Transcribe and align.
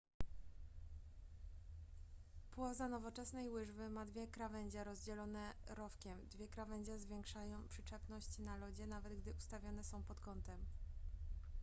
płoza 2.51 2.87
nowoczesnej 2.87 3.49
łyżwy 3.49 3.89
ma 3.89 4.05
dwie 4.05 4.27
krawędzie 4.27 4.83
rozdzielone 4.83 5.53
rowkiem 5.67 6.27
dwie 6.31 6.47
krawędzie 6.47 6.99
zwiększają 6.99 7.67
przyczepność 7.67 8.37
na 8.39 8.57
lodzie 8.57 8.87
nawet 8.87 9.15
gdy 9.21 9.31
ustawione 9.33 9.83
są 9.83 10.03
pod 10.03 10.19
kątem 10.19 10.59